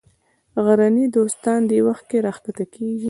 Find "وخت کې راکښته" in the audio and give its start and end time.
1.87-2.63